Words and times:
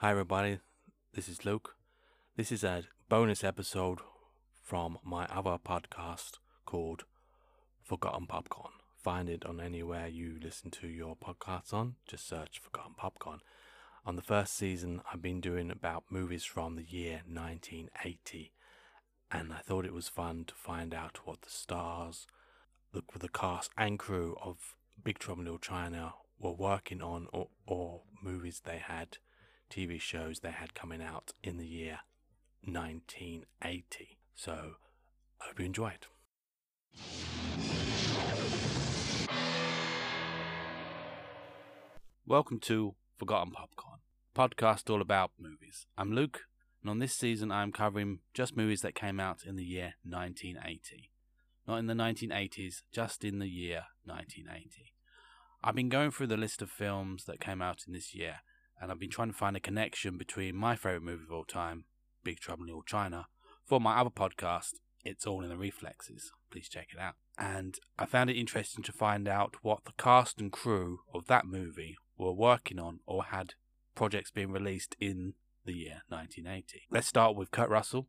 Hi, 0.00 0.10
everybody. 0.10 0.58
This 1.14 1.26
is 1.26 1.46
Luke. 1.46 1.74
This 2.36 2.52
is 2.52 2.62
a 2.62 2.82
bonus 3.08 3.42
episode 3.42 4.00
from 4.62 4.98
my 5.02 5.24
other 5.24 5.56
podcast 5.56 6.32
called 6.66 7.04
Forgotten 7.82 8.26
Popcorn. 8.26 8.72
Find 9.02 9.30
it 9.30 9.46
on 9.46 9.58
anywhere 9.58 10.06
you 10.06 10.36
listen 10.38 10.70
to 10.72 10.86
your 10.86 11.16
podcasts 11.16 11.72
on. 11.72 11.94
Just 12.06 12.28
search 12.28 12.58
Forgotten 12.58 12.92
Popcorn. 12.98 13.40
On 14.04 14.16
the 14.16 14.22
first 14.22 14.54
season, 14.54 15.00
I've 15.10 15.22
been 15.22 15.40
doing 15.40 15.70
about 15.70 16.04
movies 16.10 16.44
from 16.44 16.76
the 16.76 16.84
year 16.84 17.22
1980, 17.26 18.52
and 19.32 19.50
I 19.50 19.60
thought 19.60 19.86
it 19.86 19.94
was 19.94 20.10
fun 20.10 20.44
to 20.48 20.54
find 20.54 20.92
out 20.92 21.20
what 21.24 21.40
the 21.40 21.48
stars, 21.48 22.26
the, 22.92 23.02
the 23.18 23.30
cast 23.30 23.70
and 23.78 23.98
crew 23.98 24.36
of 24.42 24.76
Big 25.02 25.18
Trouble 25.18 25.40
in 25.40 25.46
Little 25.46 25.58
China 25.58 26.12
were 26.38 26.52
working 26.52 27.00
on, 27.00 27.28
or, 27.32 27.48
or 27.66 28.02
movies 28.22 28.60
they 28.62 28.76
had 28.76 29.16
TV 29.70 30.00
shows 30.00 30.40
they 30.40 30.50
had 30.50 30.74
coming 30.74 31.02
out 31.02 31.32
in 31.42 31.56
the 31.56 31.66
year 31.66 32.00
1980. 32.64 34.18
So, 34.34 34.74
I 35.40 35.46
hope 35.46 35.58
you 35.58 35.66
enjoy 35.66 35.90
it. 35.90 36.06
Welcome 42.26 42.58
to 42.60 42.94
Forgotten 43.16 43.52
Popcorn, 43.52 44.00
podcast 44.34 44.90
all 44.90 45.00
about 45.00 45.30
movies. 45.38 45.86
I'm 45.96 46.12
Luke, 46.12 46.42
and 46.82 46.90
on 46.90 46.98
this 46.98 47.14
season 47.14 47.52
I'm 47.52 47.72
covering 47.72 48.20
just 48.34 48.56
movies 48.56 48.80
that 48.82 48.94
came 48.94 49.20
out 49.20 49.44
in 49.46 49.56
the 49.56 49.64
year 49.64 49.94
1980. 50.04 51.10
Not 51.68 51.78
in 51.78 51.86
the 51.86 51.94
1980s, 51.94 52.82
just 52.92 53.24
in 53.24 53.38
the 53.38 53.48
year 53.48 53.84
1980. 54.04 54.92
I've 55.62 55.74
been 55.74 55.88
going 55.88 56.10
through 56.10 56.28
the 56.28 56.36
list 56.36 56.62
of 56.62 56.70
films 56.70 57.24
that 57.24 57.40
came 57.40 57.60
out 57.60 57.82
in 57.86 57.92
this 57.92 58.14
year 58.14 58.36
and 58.80 58.90
I've 58.90 58.98
been 58.98 59.10
trying 59.10 59.30
to 59.30 59.36
find 59.36 59.56
a 59.56 59.60
connection 59.60 60.18
between 60.18 60.56
my 60.56 60.76
favourite 60.76 61.02
movie 61.02 61.24
of 61.24 61.32
all 61.32 61.44
time, 61.44 61.84
Big 62.24 62.40
Trouble 62.40 62.62
in 62.62 62.68
Little 62.68 62.82
China, 62.82 63.26
for 63.64 63.80
my 63.80 63.98
other 63.98 64.10
podcast, 64.10 64.74
It's 65.04 65.26
All 65.26 65.42
in 65.42 65.48
the 65.48 65.56
Reflexes. 65.56 66.32
Please 66.50 66.68
check 66.68 66.88
it 66.92 67.00
out. 67.00 67.14
And 67.38 67.78
I 67.98 68.06
found 68.06 68.30
it 68.30 68.38
interesting 68.38 68.82
to 68.84 68.92
find 68.92 69.28
out 69.28 69.56
what 69.62 69.84
the 69.84 69.92
cast 69.98 70.40
and 70.40 70.50
crew 70.50 71.00
of 71.12 71.26
that 71.26 71.46
movie 71.46 71.96
were 72.16 72.32
working 72.32 72.78
on 72.78 73.00
or 73.06 73.24
had 73.24 73.54
projects 73.94 74.30
being 74.30 74.52
released 74.52 74.96
in 75.00 75.34
the 75.64 75.74
year 75.74 76.02
1980. 76.08 76.82
Let's 76.90 77.06
start 77.06 77.36
with 77.36 77.50
Kurt 77.50 77.68
Russell. 77.68 78.08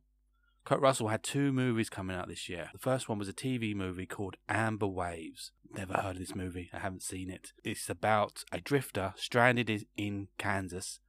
Kurt 0.64 0.80
Russell 0.80 1.08
had 1.08 1.22
two 1.22 1.52
movies 1.52 1.88
coming 1.88 2.16
out 2.16 2.28
this 2.28 2.48
year. 2.48 2.68
The 2.72 2.78
first 2.78 3.08
one 3.08 3.18
was 3.18 3.28
a 3.28 3.32
TV 3.32 3.74
movie 3.74 4.06
called 4.06 4.36
Amber 4.48 4.86
Waves. 4.86 5.52
Never 5.72 5.94
heard 5.94 6.16
of 6.16 6.18
this 6.18 6.34
movie. 6.34 6.70
I 6.72 6.78
haven't 6.78 7.02
seen 7.02 7.30
it. 7.30 7.52
It's 7.64 7.88
about 7.88 8.44
a 8.52 8.60
drifter 8.60 9.14
stranded 9.16 9.86
in 9.96 10.28
Kansas, 10.36 11.00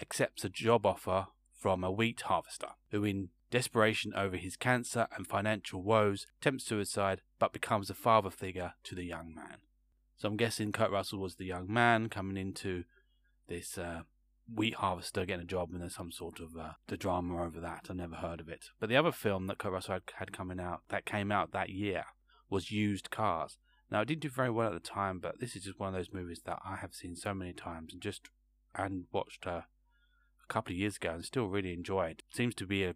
accepts 0.00 0.44
a 0.44 0.48
job 0.48 0.86
offer 0.86 1.26
from 1.58 1.84
a 1.84 1.90
wheat 1.92 2.22
harvester, 2.22 2.70
who, 2.90 3.04
in 3.04 3.28
desperation 3.50 4.12
over 4.16 4.36
his 4.36 4.56
cancer 4.56 5.06
and 5.14 5.26
financial 5.26 5.82
woes, 5.82 6.26
attempts 6.40 6.64
suicide 6.64 7.20
but 7.38 7.52
becomes 7.52 7.90
a 7.90 7.94
father 7.94 8.30
figure 8.30 8.72
to 8.82 8.94
the 8.94 9.04
young 9.04 9.34
man. 9.34 9.58
So 10.16 10.28
I'm 10.28 10.36
guessing 10.36 10.72
Kurt 10.72 10.90
Russell 10.90 11.18
was 11.18 11.36
the 11.36 11.44
young 11.44 11.72
man 11.72 12.08
coming 12.08 12.36
into 12.36 12.84
this 13.48 13.76
uh, 13.76 14.02
wheat 14.54 14.74
harvester 14.74 15.24
getting 15.24 15.44
a 15.44 15.46
job, 15.46 15.70
and 15.72 15.80
there's 15.80 15.94
some 15.94 16.12
sort 16.12 16.40
of 16.40 16.56
uh, 16.58 16.72
the 16.88 16.96
drama 16.96 17.42
over 17.42 17.60
that. 17.60 17.86
I 17.88 17.94
never 17.94 18.16
heard 18.16 18.40
of 18.40 18.48
it. 18.48 18.66
But 18.80 18.88
the 18.88 18.96
other 18.96 19.12
film 19.12 19.46
that 19.46 19.58
Kurt 19.58 19.72
Russell 19.72 19.94
had, 19.94 20.02
had 20.16 20.32
coming 20.32 20.60
out 20.60 20.82
that 20.88 21.06
came 21.06 21.32
out 21.32 21.52
that 21.52 21.70
year 21.70 22.04
was 22.50 22.70
Used 22.70 23.10
Cars. 23.10 23.58
Now 23.90 24.00
it 24.00 24.08
didn't 24.08 24.22
do 24.22 24.28
very 24.30 24.50
well 24.50 24.68
at 24.68 24.74
the 24.74 24.80
time, 24.80 25.18
but 25.18 25.40
this 25.40 25.54
is 25.56 25.64
just 25.64 25.78
one 25.78 25.88
of 25.88 25.94
those 25.94 26.14
movies 26.14 26.40
that 26.46 26.58
I 26.64 26.76
have 26.76 26.94
seen 26.94 27.14
so 27.14 27.34
many 27.34 27.52
times 27.52 27.92
and 27.92 28.02
just 28.02 28.28
and 28.74 29.04
watched 29.12 29.46
uh, 29.46 29.62
a 30.42 30.52
couple 30.52 30.72
of 30.72 30.78
years 30.78 30.96
ago 30.96 31.10
and 31.10 31.24
still 31.24 31.46
really 31.46 31.72
enjoyed. 31.72 32.22
Seems 32.32 32.54
to 32.56 32.66
be 32.66 32.84
a 32.84 32.94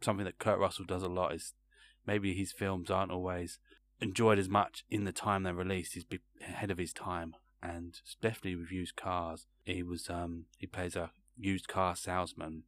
something 0.00 0.24
that 0.24 0.38
Kurt 0.38 0.58
Russell 0.58 0.84
does 0.84 1.02
a 1.02 1.08
lot. 1.08 1.34
Is 1.34 1.54
maybe 2.06 2.34
his 2.34 2.52
films 2.52 2.90
aren't 2.90 3.12
always 3.12 3.58
enjoyed 4.00 4.38
as 4.38 4.48
much 4.48 4.84
in 4.90 5.04
the 5.04 5.12
time 5.12 5.42
they're 5.42 5.54
released. 5.54 5.94
He's 5.94 6.06
ahead 6.40 6.70
of 6.70 6.78
his 6.78 6.92
time, 6.92 7.36
and 7.62 8.00
especially 8.06 8.56
with 8.56 8.72
used 8.72 8.96
cars, 8.96 9.46
he 9.64 9.82
was 9.82 10.10
um 10.10 10.46
he 10.58 10.66
plays 10.66 10.96
a 10.96 11.12
used 11.36 11.68
car 11.68 11.94
salesman, 11.96 12.64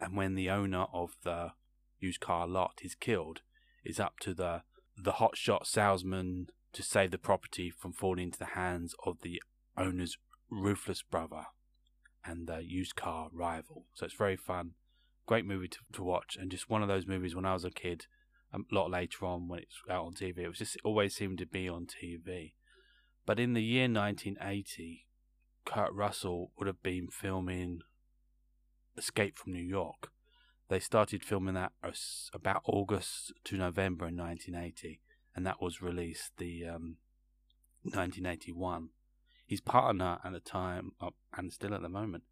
and 0.00 0.16
when 0.16 0.34
the 0.34 0.50
owner 0.50 0.86
of 0.92 1.16
the 1.24 1.52
used 1.98 2.20
car 2.20 2.46
lot 2.46 2.80
is 2.82 2.94
killed, 2.94 3.40
it's 3.84 4.00
up 4.00 4.18
to 4.20 4.34
the 4.34 4.62
the 4.96 5.12
hotshot 5.12 5.66
salesman 5.66 6.46
to 6.72 6.82
save 6.82 7.10
the 7.10 7.18
property 7.18 7.70
from 7.70 7.92
falling 7.92 8.24
into 8.24 8.38
the 8.38 8.44
hands 8.46 8.94
of 9.04 9.18
the 9.22 9.42
owner's 9.76 10.16
ruthless 10.50 11.02
brother 11.02 11.46
and 12.24 12.46
the 12.46 12.62
used 12.64 12.96
car 12.96 13.28
rival. 13.32 13.86
So 13.94 14.04
it's 14.06 14.14
very 14.14 14.36
fun. 14.36 14.72
Great 15.26 15.44
movie 15.44 15.68
to, 15.68 15.78
to 15.92 16.02
watch, 16.02 16.36
and 16.38 16.50
just 16.50 16.70
one 16.70 16.82
of 16.82 16.88
those 16.88 17.06
movies 17.06 17.34
when 17.34 17.44
I 17.44 17.54
was 17.54 17.64
a 17.64 17.70
kid, 17.70 18.06
a 18.52 18.58
lot 18.70 18.90
later 18.90 19.24
on 19.24 19.48
when 19.48 19.60
it's 19.60 19.76
out 19.90 20.06
on 20.06 20.14
TV, 20.14 20.38
it 20.38 20.48
was 20.48 20.58
just 20.58 20.76
it 20.76 20.82
always 20.84 21.14
seemed 21.14 21.38
to 21.38 21.46
be 21.46 21.68
on 21.68 21.86
TV. 21.86 22.52
But 23.26 23.40
in 23.40 23.54
the 23.54 23.62
year 23.62 23.88
1980, 23.88 25.06
Kurt 25.64 25.92
Russell 25.92 26.52
would 26.56 26.66
have 26.66 26.82
been 26.82 27.08
filming 27.08 27.80
Escape 28.96 29.36
from 29.36 29.52
New 29.52 29.62
York. 29.62 30.10
They 30.68 30.78
started 30.78 31.24
filming 31.24 31.54
that 31.54 31.72
about 32.32 32.62
August 32.64 33.32
to 33.44 33.56
November 33.56 34.06
in 34.06 34.16
1980 34.16 35.00
and 35.36 35.46
that 35.46 35.60
was 35.60 35.82
released 35.82 36.32
the 36.38 36.64
um, 36.64 36.96
1981. 37.82 38.88
His 39.46 39.60
partner 39.60 40.18
at 40.24 40.32
the 40.32 40.40
time, 40.40 40.92
uh, 41.00 41.10
and 41.36 41.52
still 41.52 41.74
at 41.74 41.82
the 41.82 41.88
moment, 41.88 42.24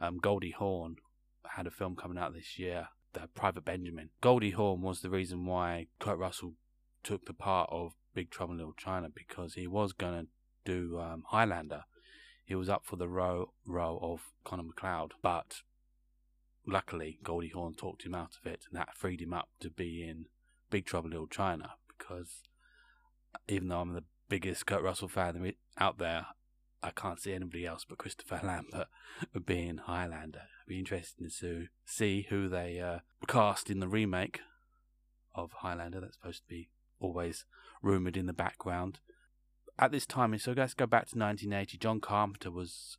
um, 0.00 0.18
Goldie 0.18 0.52
Hawn, 0.52 0.96
had 1.44 1.66
a 1.66 1.70
film 1.70 1.96
coming 1.96 2.16
out 2.16 2.32
this 2.32 2.58
year, 2.58 2.88
The 3.12 3.28
Private 3.34 3.64
Benjamin. 3.64 4.10
Goldie 4.22 4.52
Hawn 4.52 4.80
was 4.80 5.00
the 5.00 5.10
reason 5.10 5.44
why 5.44 5.88
Kurt 5.98 6.18
Russell 6.18 6.54
took 7.02 7.26
the 7.26 7.34
part 7.34 7.68
of 7.72 7.92
Big 8.14 8.30
Trouble 8.30 8.52
in 8.52 8.58
Little 8.58 8.74
China 8.74 9.08
because 9.12 9.54
he 9.54 9.66
was 9.66 9.92
going 9.92 10.14
to 10.14 10.28
do 10.64 10.98
um, 11.00 11.24
Highlander. 11.28 11.84
He 12.44 12.54
was 12.54 12.68
up 12.68 12.82
for 12.84 12.96
the 12.96 13.08
role, 13.08 13.54
role 13.66 13.98
of 14.02 14.20
Connor 14.44 14.64
MacLeod, 14.64 15.14
but 15.22 15.62
luckily 16.66 17.18
Goldie 17.22 17.52
Hawn 17.54 17.74
talked 17.74 18.04
him 18.04 18.14
out 18.14 18.36
of 18.42 18.50
it, 18.50 18.64
and 18.70 18.78
that 18.78 18.96
freed 18.96 19.20
him 19.20 19.32
up 19.32 19.48
to 19.60 19.70
be 19.70 20.06
in 20.06 20.26
Big 20.70 20.86
Trouble 20.86 21.10
Little 21.10 21.26
China 21.26 21.74
because 21.96 22.42
even 23.48 23.68
though 23.68 23.80
I'm 23.80 23.94
the 23.94 24.04
biggest 24.28 24.66
Kurt 24.66 24.82
Russell 24.82 25.08
fan 25.08 25.52
out 25.78 25.98
there, 25.98 26.26
I 26.82 26.90
can't 26.90 27.20
see 27.20 27.32
anybody 27.32 27.66
else 27.66 27.84
but 27.88 27.98
Christopher 27.98 28.40
Lambert 28.44 28.88
being 29.44 29.78
Highlander. 29.78 30.42
It'd 30.64 30.68
be 30.68 30.78
interesting 30.78 31.28
to 31.40 31.66
see 31.84 32.26
who 32.28 32.48
they 32.48 32.80
uh, 32.80 32.98
cast 33.28 33.70
in 33.70 33.80
the 33.80 33.88
remake 33.88 34.40
of 35.34 35.52
Highlander. 35.52 36.00
That's 36.00 36.14
supposed 36.14 36.42
to 36.42 36.48
be 36.48 36.70
always 36.98 37.44
rumoured 37.82 38.16
in 38.16 38.26
the 38.26 38.32
background. 38.32 39.00
At 39.78 39.90
this 39.90 40.06
time, 40.06 40.36
so 40.38 40.52
let's 40.52 40.74
go 40.74 40.86
back 40.86 41.08
to 41.08 41.18
1980. 41.18 41.78
John 41.78 42.00
Carpenter 42.00 42.50
was 42.50 42.98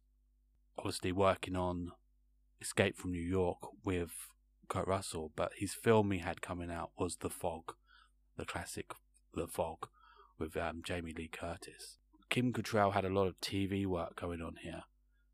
obviously 0.77 1.11
working 1.11 1.55
on 1.55 1.91
Escape 2.61 2.97
from 2.97 3.11
New 3.11 3.21
York 3.21 3.59
with 3.85 4.11
Kurt 4.67 4.87
Russell, 4.87 5.31
but 5.35 5.51
his 5.55 5.73
film 5.73 6.11
he 6.11 6.19
had 6.19 6.41
coming 6.41 6.71
out 6.71 6.91
was 6.97 7.17
The 7.17 7.29
Fog, 7.29 7.73
the 8.37 8.45
classic 8.45 8.91
The 9.33 9.47
Fog 9.47 9.87
with 10.39 10.57
um, 10.57 10.81
Jamie 10.83 11.13
Lee 11.15 11.29
Curtis. 11.31 11.97
Kim 12.29 12.51
Cattrall 12.51 12.93
had 12.93 13.05
a 13.05 13.09
lot 13.09 13.27
of 13.27 13.39
TV 13.39 13.85
work 13.85 14.19
going 14.19 14.41
on 14.41 14.55
here. 14.63 14.83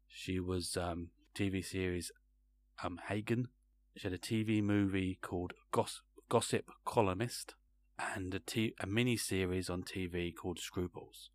She 0.07 0.39
was 0.39 0.75
um, 0.75 1.11
TV 1.33 1.63
series 1.63 2.11
um, 2.83 2.99
Hagen. 3.07 3.47
She 3.95 4.03
had 4.03 4.13
a 4.13 4.17
TV 4.17 4.61
movie 4.61 5.17
called 5.21 5.53
Goss- 5.71 6.01
Gossip 6.29 6.65
Columnist 6.85 7.55
and 8.15 8.33
a, 8.33 8.39
t- 8.39 8.75
a 8.79 8.87
mini 8.87 9.17
series 9.17 9.69
on 9.69 9.83
TV 9.83 10.33
called 10.33 10.59
Scruples. 10.59 11.29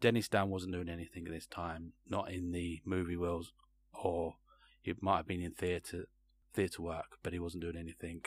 Dennis 0.00 0.28
Dun 0.28 0.50
wasn't 0.50 0.72
doing 0.72 0.88
anything 0.88 1.26
at 1.26 1.32
this 1.32 1.46
time, 1.46 1.92
not 2.08 2.30
in 2.30 2.52
the 2.52 2.80
movie 2.84 3.16
world, 3.16 3.48
or 3.92 4.34
he 4.80 4.92
might 5.00 5.18
have 5.18 5.26
been 5.26 5.42
in 5.42 5.52
theatre 5.52 6.06
theatre 6.54 6.82
work, 6.82 7.18
but 7.22 7.32
he 7.32 7.38
wasn't 7.38 7.62
doing 7.62 7.76
anything 7.76 8.22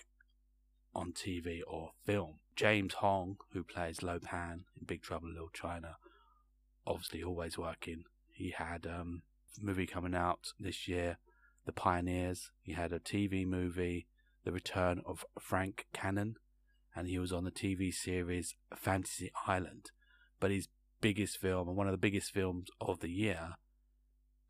on 0.93 1.11
TV 1.11 1.61
or 1.67 1.91
film. 2.05 2.35
James 2.55 2.95
Hong, 2.95 3.37
who 3.53 3.63
plays 3.63 4.03
Lo 4.03 4.19
Pan 4.19 4.65
in 4.79 4.85
Big 4.85 5.01
Trouble 5.01 5.27
in 5.27 5.33
Little 5.33 5.49
China, 5.53 5.97
obviously 6.85 7.23
always 7.23 7.57
working. 7.57 8.03
He 8.29 8.51
had 8.51 8.85
um, 8.85 9.23
a 9.61 9.65
movie 9.65 9.87
coming 9.87 10.15
out 10.15 10.53
this 10.59 10.87
year, 10.87 11.17
The 11.65 11.71
Pioneers. 11.71 12.51
He 12.61 12.73
had 12.73 12.91
a 12.91 12.99
TV 12.99 13.45
movie, 13.45 14.07
The 14.45 14.51
Return 14.51 15.01
of 15.05 15.25
Frank 15.39 15.87
Cannon, 15.93 16.35
and 16.95 17.07
he 17.07 17.19
was 17.19 17.31
on 17.31 17.43
the 17.43 17.51
TV 17.51 17.93
series 17.93 18.55
Fantasy 18.75 19.31
Island. 19.47 19.91
But 20.39 20.51
his 20.51 20.67
biggest 20.99 21.37
film 21.37 21.67
and 21.67 21.77
one 21.77 21.87
of 21.87 21.93
the 21.93 21.97
biggest 21.97 22.31
films 22.31 22.67
of 22.79 22.99
the 22.99 23.09
year, 23.09 23.55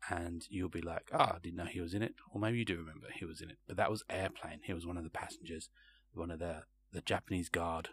and 0.08 0.42
you'll 0.48 0.68
be 0.68 0.80
like, 0.80 1.10
"Ah, 1.12 1.32
oh, 1.32 1.36
I 1.36 1.38
didn't 1.38 1.56
know 1.56 1.64
he 1.64 1.80
was 1.80 1.94
in 1.94 2.02
it," 2.02 2.14
or 2.32 2.40
maybe 2.40 2.58
you 2.58 2.64
do 2.64 2.76
remember 2.76 3.08
he 3.12 3.24
was 3.24 3.40
in 3.40 3.50
it. 3.50 3.58
But 3.66 3.76
that 3.76 3.90
was 3.90 4.04
Airplane. 4.10 4.60
He 4.64 4.74
was 4.74 4.86
one 4.86 4.96
of 4.96 5.04
the 5.04 5.10
passengers, 5.10 5.68
one 6.12 6.30
of 6.30 6.38
the 6.38 6.64
the 6.92 7.02
Japanese 7.02 7.48
guard, 7.48 7.90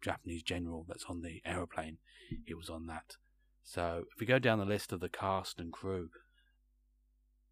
Japanese 0.00 0.42
general 0.42 0.84
that's 0.88 1.04
on 1.04 1.22
the 1.22 1.40
aeroplane. 1.44 1.98
He 2.46 2.54
was 2.54 2.68
on 2.68 2.86
that. 2.86 3.16
So 3.62 4.04
if 4.12 4.20
we 4.20 4.26
go 4.26 4.38
down 4.38 4.58
the 4.58 4.64
list 4.64 4.92
of 4.92 5.00
the 5.00 5.08
cast 5.08 5.60
and 5.60 5.72
crew, 5.72 6.10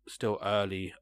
still 0.09 0.39
early 0.43 0.95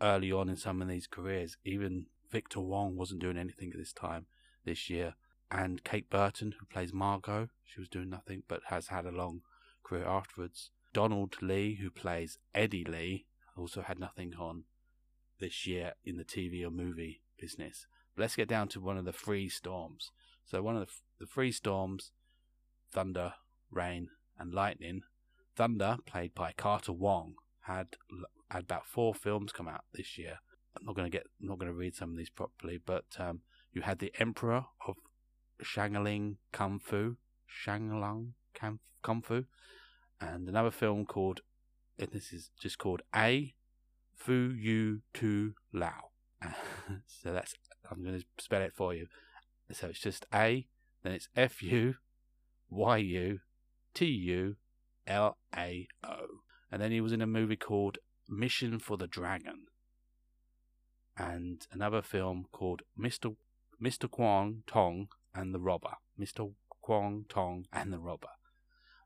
early 0.00 0.32
on 0.32 0.48
in 0.48 0.56
some 0.56 0.82
of 0.82 0.88
these 0.88 1.06
careers. 1.06 1.56
Even 1.64 2.06
Victor 2.30 2.60
Wong 2.60 2.96
wasn't 2.96 3.20
doing 3.20 3.38
anything 3.38 3.70
at 3.72 3.78
this 3.78 3.92
time 3.92 4.26
this 4.66 4.90
year. 4.90 5.14
And 5.50 5.82
Kate 5.84 6.10
Burton, 6.10 6.56
who 6.58 6.66
plays 6.66 6.92
Margot, 6.92 7.48
she 7.64 7.80
was 7.80 7.88
doing 7.88 8.10
nothing 8.10 8.42
but 8.48 8.60
has 8.66 8.88
had 8.88 9.06
a 9.06 9.10
long 9.10 9.40
career 9.82 10.04
afterwards. 10.06 10.70
Donald 10.92 11.36
Li, 11.40 11.78
who 11.80 11.90
plays 11.90 12.38
Eddie 12.54 12.84
Lee, 12.84 13.26
also 13.56 13.80
had 13.82 13.98
nothing 13.98 14.34
on 14.38 14.64
this 15.40 15.66
year 15.66 15.94
in 16.04 16.16
the 16.16 16.24
TV 16.24 16.66
or 16.66 16.70
movie 16.70 17.22
business. 17.38 17.86
But 18.14 18.22
let's 18.22 18.36
get 18.36 18.48
down 18.48 18.68
to 18.68 18.80
one 18.80 18.98
of 18.98 19.04
the 19.04 19.12
free 19.12 19.48
storms. 19.48 20.10
So 20.44 20.62
one 20.62 20.76
of 20.76 20.86
the, 20.86 20.92
the 21.20 21.26
free 21.26 21.52
storms, 21.52 22.12
Thunder, 22.92 23.34
Rain, 23.70 24.08
and 24.38 24.52
Lightning. 24.52 25.02
Thunder, 25.54 25.98
played 26.06 26.34
by 26.34 26.52
Carter 26.52 26.92
Wong, 26.92 27.34
had 27.62 27.96
had 28.50 28.62
about 28.62 28.86
four 28.86 29.14
films 29.14 29.52
come 29.52 29.68
out 29.68 29.84
this 29.92 30.16
year. 30.16 30.38
I'm 30.76 30.86
not 30.86 30.94
going 30.94 31.10
to 31.10 31.16
get, 31.16 31.26
I'm 31.40 31.48
not 31.48 31.58
going 31.58 31.72
to 31.72 31.76
read 31.76 31.94
some 31.94 32.10
of 32.10 32.16
these 32.16 32.30
properly, 32.30 32.78
but 32.84 33.06
um, 33.18 33.40
you 33.76 33.82
had 33.82 33.98
the 33.98 34.10
Emperor 34.18 34.64
of 34.88 34.96
Shangaling 35.62 36.36
Kung 36.50 36.80
Fu, 36.80 37.16
Shanglang 37.46 38.32
Kung 38.54 39.22
Fu, 39.22 39.44
and 40.18 40.48
another 40.48 40.70
film 40.70 41.04
called, 41.04 41.42
and 41.98 42.08
this 42.10 42.32
is 42.32 42.50
just 42.58 42.78
called 42.78 43.02
A 43.14 43.54
Fu 44.16 44.54
Yu 44.58 45.02
Tu 45.12 45.52
Lao. 45.74 46.10
so 47.06 47.34
that's, 47.34 47.54
I'm 47.90 48.02
going 48.02 48.18
to 48.18 48.24
spell 48.42 48.62
it 48.62 48.72
for 48.74 48.94
you. 48.94 49.08
So 49.70 49.88
it's 49.88 50.00
just 50.00 50.24
A, 50.32 50.66
then 51.02 51.12
it's 51.12 51.28
F 51.36 51.62
U 51.62 51.96
Y 52.70 52.96
U 52.96 53.40
T 53.92 54.06
U 54.06 54.56
L 55.06 55.36
A 55.54 55.86
O. 56.02 56.16
And 56.72 56.80
then 56.80 56.92
he 56.92 57.02
was 57.02 57.12
in 57.12 57.20
a 57.20 57.26
movie 57.26 57.56
called 57.56 57.98
Mission 58.26 58.78
for 58.78 58.96
the 58.96 59.06
Dragon. 59.06 59.66
And 61.18 61.66
another 61.72 62.00
film 62.00 62.46
called 62.52 62.82
Mr. 62.98 63.36
Mr. 63.82 64.10
Kwong 64.10 64.62
Tong 64.66 65.08
and 65.34 65.54
the 65.54 65.60
Robber. 65.60 65.96
Mr. 66.18 66.52
Kwong 66.82 67.26
Tong 67.28 67.66
and 67.72 67.92
the 67.92 67.98
Robber. 67.98 68.28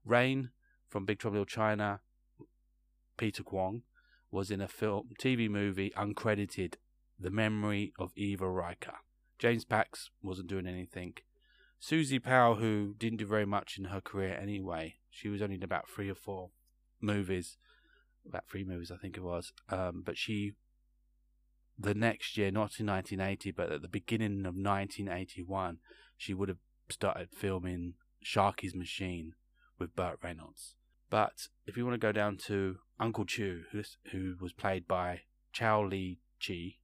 Rain 0.04 0.50
from 0.88 1.04
Big 1.04 1.18
Trouble 1.18 1.38
in 1.38 1.46
China, 1.46 2.00
Peter 3.16 3.42
Kwong, 3.42 3.82
was 4.30 4.50
in 4.50 4.60
a 4.60 4.68
film 4.68 5.10
TV 5.20 5.48
movie 5.48 5.92
uncredited 5.96 6.74
The 7.18 7.30
Memory 7.30 7.92
of 7.98 8.12
Eva 8.16 8.48
Ryker. 8.48 8.94
James 9.38 9.64
Pax 9.64 10.10
wasn't 10.22 10.48
doing 10.48 10.66
anything. 10.66 11.14
Susie 11.78 12.18
Powell, 12.18 12.56
who 12.56 12.94
didn't 12.98 13.18
do 13.18 13.26
very 13.26 13.46
much 13.46 13.78
in 13.78 13.86
her 13.86 14.00
career 14.00 14.38
anyway, 14.40 14.96
she 15.10 15.28
was 15.28 15.40
only 15.40 15.56
in 15.56 15.62
about 15.62 15.88
three 15.88 16.10
or 16.10 16.14
four 16.14 16.50
movies, 17.00 17.56
about 18.28 18.46
three 18.48 18.64
movies 18.64 18.90
I 18.90 18.96
think 18.96 19.16
it 19.16 19.22
was. 19.22 19.52
Um, 19.70 20.02
but 20.04 20.18
she, 20.18 20.52
the 21.80 21.94
next 21.94 22.36
year, 22.36 22.50
not 22.50 22.78
in 22.78 22.86
1980, 22.86 23.50
but 23.52 23.72
at 23.72 23.82
the 23.82 23.88
beginning 23.88 24.40
of 24.40 24.54
1981, 24.54 25.78
she 26.16 26.34
would 26.34 26.48
have 26.48 26.58
started 26.90 27.28
filming 27.34 27.94
Sharky's 28.24 28.74
Machine 28.74 29.32
with 29.78 29.96
Burt 29.96 30.18
Reynolds. 30.22 30.74
But 31.08 31.48
if 31.66 31.76
you 31.76 31.84
want 31.84 31.94
to 31.94 32.06
go 32.06 32.12
down 32.12 32.36
to 32.46 32.76
Uncle 32.98 33.24
Chu, 33.24 33.62
who 34.12 34.34
was 34.40 34.52
played 34.52 34.86
by 34.86 35.22
Chao 35.52 35.82
Li 35.82 36.20
Chi, 36.46 36.76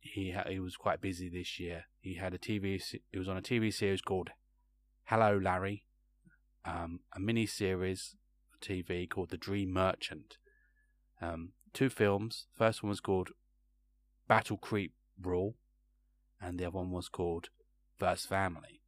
he 0.00 0.32
ha- 0.32 0.48
he 0.48 0.60
was 0.60 0.76
quite 0.76 1.00
busy 1.00 1.28
this 1.28 1.58
year. 1.58 1.84
He 2.00 2.14
had 2.14 2.34
a 2.34 2.38
TV. 2.38 2.80
He 3.10 3.18
was 3.18 3.28
on 3.28 3.36
a 3.36 3.42
TV 3.42 3.72
series 3.72 4.02
called 4.02 4.30
Hello 5.04 5.38
Larry, 5.42 5.84
um, 6.64 7.00
a 7.14 7.20
mini 7.20 7.46
series 7.46 8.16
TV 8.60 9.08
called 9.08 9.30
The 9.30 9.36
Dream 9.36 9.72
Merchant. 9.72 10.36
Um, 11.20 11.52
two 11.72 11.88
films. 11.88 12.46
First 12.56 12.82
one 12.82 12.90
was 12.90 13.00
called 13.00 13.30
Battle 14.28 14.56
Creek 14.56 14.92
Brawl, 15.18 15.56
and 16.40 16.58
the 16.58 16.64
other 16.64 16.78
one 16.78 16.90
was 16.90 17.08
called 17.08 17.48
First 17.98 18.28
Family 18.28 18.82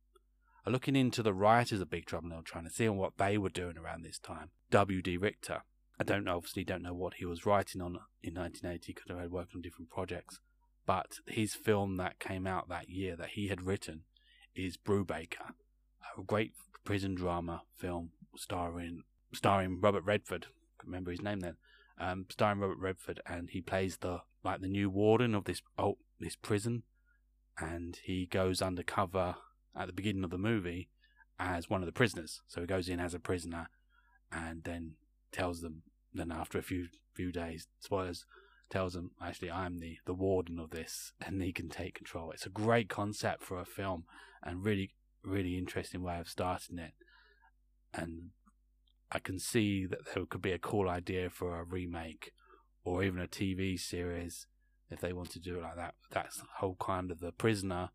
are 0.66 0.72
looking 0.72 0.96
into 0.96 1.22
the 1.22 1.34
writers 1.34 1.80
of 1.80 1.90
Big 1.90 2.06
Trouble 2.06 2.26
in 2.26 2.30
Little 2.30 2.42
China, 2.42 2.70
seeing 2.70 2.96
what 2.96 3.18
they 3.18 3.36
were 3.36 3.50
doing 3.50 3.76
around 3.76 4.02
this 4.02 4.18
time. 4.18 4.50
W.D. 4.70 5.16
Richter. 5.18 5.62
I 6.00 6.04
don't 6.04 6.24
know, 6.24 6.36
obviously 6.36 6.64
don't 6.64 6.82
know 6.82 6.94
what 6.94 7.14
he 7.14 7.24
was 7.24 7.46
writing 7.46 7.80
on 7.80 7.98
in 8.22 8.34
1980 8.34 8.92
could 8.94 9.10
have 9.10 9.20
had 9.20 9.30
worked 9.30 9.54
on 9.54 9.60
different 9.60 9.90
projects. 9.90 10.40
But 10.86 11.18
his 11.26 11.54
film 11.54 11.96
that 11.98 12.18
came 12.18 12.46
out 12.46 12.68
that 12.68 12.88
year 12.88 13.14
that 13.16 13.30
he 13.30 13.48
had 13.48 13.62
written 13.62 14.02
is 14.56 14.76
Brubaker, 14.76 15.52
a 16.18 16.22
great 16.22 16.52
prison 16.84 17.14
drama 17.14 17.62
film 17.76 18.10
starring 18.36 19.02
starring 19.32 19.80
Robert 19.80 20.04
Redford. 20.04 20.46
remember 20.84 21.10
his 21.10 21.22
name 21.22 21.40
then. 21.40 21.56
Um, 21.98 22.26
starring 22.28 22.60
Robert 22.60 22.78
Redford, 22.78 23.20
and 23.26 23.50
he 23.50 23.60
plays 23.60 23.98
the 23.98 24.22
like 24.42 24.60
the 24.60 24.68
new 24.68 24.90
warden 24.90 25.34
of 25.34 25.44
this 25.44 25.62
oh, 25.78 25.98
this 26.18 26.36
prison, 26.36 26.82
and 27.58 27.98
he 28.04 28.26
goes 28.26 28.60
undercover 28.60 29.36
at 29.76 29.86
the 29.86 29.92
beginning 29.92 30.24
of 30.24 30.30
the 30.30 30.38
movie 30.38 30.88
as 31.38 31.68
one 31.68 31.82
of 31.82 31.86
the 31.86 31.92
prisoners. 31.92 32.42
So 32.46 32.60
he 32.60 32.66
goes 32.66 32.88
in 32.88 33.00
as 33.00 33.14
a 33.14 33.18
prisoner 33.18 33.68
and 34.30 34.62
then 34.64 34.92
tells 35.32 35.60
them, 35.60 35.82
then 36.12 36.30
after 36.30 36.58
a 36.58 36.62
few 36.62 36.88
few 37.14 37.30
days, 37.30 37.68
spoilers, 37.80 38.26
tells 38.70 38.94
them, 38.94 39.12
actually, 39.22 39.50
I'm 39.50 39.78
the, 39.78 39.98
the 40.04 40.14
warden 40.14 40.58
of 40.58 40.70
this 40.70 41.12
and 41.24 41.42
he 41.42 41.52
can 41.52 41.68
take 41.68 41.94
control. 41.94 42.30
It's 42.30 42.46
a 42.46 42.50
great 42.50 42.88
concept 42.88 43.42
for 43.42 43.60
a 43.60 43.64
film 43.64 44.04
and 44.42 44.64
really, 44.64 44.94
really 45.22 45.56
interesting 45.56 46.02
way 46.02 46.18
of 46.18 46.28
starting 46.28 46.78
it. 46.78 46.92
And 47.92 48.30
I 49.14 49.20
can 49.20 49.38
see 49.38 49.86
that 49.86 50.00
there 50.14 50.26
could 50.26 50.42
be 50.42 50.52
a 50.52 50.58
cool 50.58 50.88
idea 50.88 51.30
for 51.30 51.58
a 51.58 51.64
remake 51.64 52.32
or 52.84 53.04
even 53.04 53.20
a 53.20 53.28
TV 53.28 53.78
series 53.78 54.46
if 54.90 55.00
they 55.00 55.12
want 55.12 55.30
to 55.30 55.40
do 55.40 55.58
it 55.58 55.62
like 55.62 55.76
that. 55.76 55.94
That's 56.10 56.38
the 56.38 56.46
whole 56.58 56.76
kind 56.80 57.10
of 57.10 57.20
the 57.20 57.32
prisoner 57.32 57.90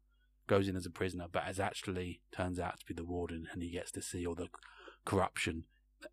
goes 0.48 0.68
in 0.68 0.76
as 0.76 0.86
a 0.86 0.92
prisoner, 0.92 1.26
but 1.32 1.44
as 1.46 1.60
actually 1.60 2.22
turns 2.36 2.60
out 2.60 2.80
to 2.80 2.86
be 2.86 2.94
the 2.94 3.06
warden, 3.06 3.48
and 3.54 3.62
he 3.62 3.70
gets 3.70 3.92
to 3.92 4.02
see 4.02 4.26
all 4.26 4.34
the 4.34 4.48
corruption 5.06 5.66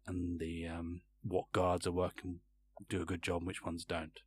and 0.06 0.38
the 0.38 0.66
um, 0.66 1.02
what 1.22 1.52
guards 1.52 1.86
are 1.86 1.92
working 1.92 2.40
do 2.88 3.00
a 3.00 3.06
good 3.06 3.22
job, 3.22 3.44
which 3.44 3.64
ones 3.64 3.84
don't. 3.84 4.20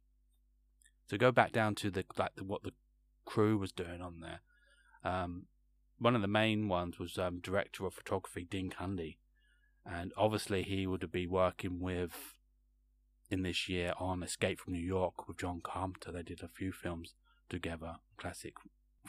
So 1.07 1.17
go 1.17 1.31
back 1.31 1.51
down 1.51 1.75
to 1.75 1.91
the 1.91 2.05
like 2.17 2.35
the, 2.35 2.43
what 2.43 2.63
the 2.63 2.73
crew 3.25 3.57
was 3.57 3.71
doing 3.71 4.01
on 4.01 4.21
there. 4.21 4.41
Um, 5.03 5.45
one 5.99 6.15
of 6.15 6.21
the 6.21 6.27
main 6.27 6.67
ones 6.67 6.97
was 6.97 7.17
um, 7.17 7.39
director 7.39 7.85
of 7.85 7.93
photography 7.93 8.47
Dean 8.49 8.71
Cundey, 8.71 9.17
and 9.91 10.11
obviously 10.17 10.63
he 10.63 10.85
would 10.85 11.11
be 11.11 11.25
working 11.25 11.79
with 11.79 12.35
in 13.29 13.43
this 13.43 13.67
year 13.67 13.93
on 13.99 14.23
Escape 14.23 14.59
from 14.59 14.73
New 14.73 14.85
York 14.85 15.27
with 15.27 15.37
John 15.37 15.61
Carpenter. 15.63 16.11
They 16.11 16.23
did 16.23 16.43
a 16.43 16.47
few 16.47 16.71
films 16.71 17.13
together, 17.49 17.95
classic 18.17 18.53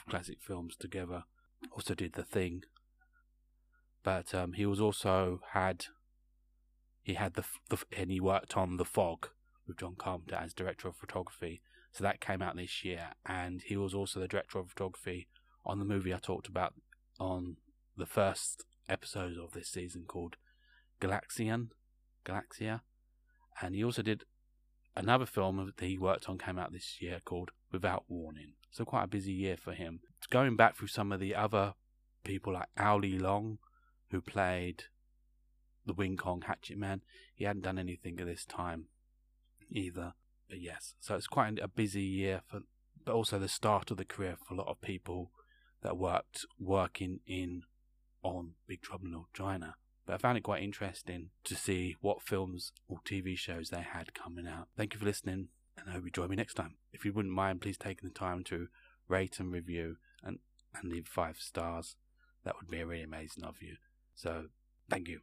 classic 0.09 0.37
films 0.41 0.75
together. 0.75 1.23
Also 1.71 1.93
did 1.93 2.13
The 2.13 2.23
Thing, 2.23 2.63
but 4.03 4.33
um, 4.33 4.53
he 4.53 4.65
was 4.65 4.81
also 4.81 5.41
had 5.51 5.85
he 7.03 7.13
had 7.13 7.35
the, 7.35 7.45
the 7.69 7.77
and 7.95 8.09
he 8.11 8.19
worked 8.19 8.57
on 8.57 8.77
The 8.77 8.85
Fog 8.85 9.27
with 9.67 9.77
John 9.77 9.95
Carpenter 9.97 10.35
as 10.35 10.53
director 10.53 10.87
of 10.87 10.95
photography. 10.95 11.61
So 11.91 12.03
that 12.03 12.21
came 12.21 12.41
out 12.41 12.55
this 12.55 12.85
year, 12.85 13.09
and 13.25 13.61
he 13.61 13.75
was 13.75 13.93
also 13.93 14.19
the 14.19 14.27
director 14.27 14.59
of 14.59 14.69
photography 14.69 15.27
on 15.65 15.77
the 15.77 15.85
movie 15.85 16.13
I 16.13 16.17
talked 16.17 16.47
about 16.47 16.73
on 17.19 17.57
the 17.97 18.05
first 18.05 18.63
episode 18.89 19.37
of 19.37 19.51
this 19.51 19.69
season 19.69 20.05
called 20.07 20.37
Galaxian, 21.01 21.69
Galaxia, 22.25 22.81
and 23.61 23.75
he 23.75 23.83
also 23.83 24.01
did 24.01 24.23
another 24.95 25.25
film 25.25 25.71
that 25.77 25.85
he 25.85 25.97
worked 25.97 26.29
on 26.29 26.37
came 26.37 26.59
out 26.59 26.71
this 26.71 27.01
year 27.01 27.19
called 27.23 27.51
Without 27.71 28.05
Warning. 28.07 28.53
So 28.69 28.85
quite 28.85 29.03
a 29.03 29.07
busy 29.07 29.33
year 29.33 29.57
for 29.57 29.73
him. 29.73 29.99
Going 30.29 30.55
back 30.55 30.77
through 30.77 30.87
some 30.87 31.11
of 31.11 31.19
the 31.19 31.35
other 31.35 31.73
people 32.23 32.53
like 32.53 32.69
Li 33.01 33.17
Long, 33.17 33.57
who 34.11 34.21
played 34.21 34.83
the 35.85 35.93
Wing 35.93 36.17
Kong 36.17 36.43
Hatchet 36.45 36.77
Man, 36.77 37.01
he 37.33 37.45
hadn't 37.45 37.63
done 37.63 37.79
anything 37.79 38.19
at 38.19 38.27
this 38.27 38.45
time 38.45 38.85
either. 39.69 40.13
But 40.47 40.61
yes, 40.61 40.95
so 40.99 41.15
it's 41.15 41.27
quite 41.27 41.59
a 41.59 41.67
busy 41.67 42.03
year 42.03 42.41
for, 42.47 42.61
but 43.03 43.13
also 43.13 43.39
the 43.39 43.47
start 43.47 43.89
of 43.89 43.97
the 43.97 44.05
career 44.05 44.35
for 44.45 44.53
a 44.53 44.57
lot 44.57 44.67
of 44.67 44.81
people 44.81 45.31
that 45.81 45.97
worked 45.97 46.45
working 46.59 47.21
in 47.25 47.63
on 48.21 48.51
Big 48.67 48.81
Trouble 48.81 49.05
in 49.05 49.11
Little 49.11 49.29
China. 49.33 49.75
But 50.11 50.15
I 50.15 50.27
found 50.27 50.37
it 50.37 50.43
quite 50.43 50.61
interesting 50.61 51.29
to 51.45 51.55
see 51.55 51.95
what 52.01 52.21
films 52.21 52.73
or 52.89 52.99
TV 53.05 53.37
shows 53.37 53.69
they 53.69 53.79
had 53.79 54.13
coming 54.13 54.45
out. 54.45 54.67
Thank 54.75 54.93
you 54.93 54.99
for 54.99 55.05
listening 55.05 55.47
and 55.77 55.89
I 55.89 55.93
hope 55.93 56.03
you 56.03 56.11
join 56.11 56.27
me 56.27 56.35
next 56.35 56.55
time. 56.55 56.75
If 56.91 57.05
you 57.05 57.13
wouldn't 57.13 57.33
mind, 57.33 57.61
please 57.61 57.77
taking 57.77 58.09
the 58.09 58.13
time 58.13 58.43
to 58.45 58.67
rate 59.07 59.39
and 59.39 59.53
review 59.53 59.95
and, 60.21 60.39
and 60.75 60.91
leave 60.91 61.07
five 61.07 61.37
stars. 61.37 61.95
That 62.43 62.55
would 62.59 62.69
be 62.69 62.83
really 62.83 63.03
amazing 63.03 63.45
of 63.45 63.61
you. 63.61 63.77
So, 64.13 64.47
thank 64.89 65.07
you. 65.07 65.21